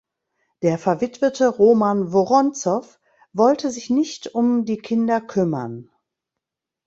Der 0.63 0.79
verwitwete 0.79 1.47
Roman 1.47 2.11
Woronzow 2.11 2.99
wollte 3.33 3.69
sich 3.69 3.91
nicht 3.91 4.33
um 4.33 4.65
die 4.65 4.79
Kinder 4.79 5.21
kümmern. 5.21 5.91